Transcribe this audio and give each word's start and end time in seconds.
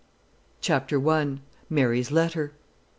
CHAPTER 0.61 0.97
I. 1.11 1.37
MARY'S 1.69 2.09
LETTER. 2.11 2.53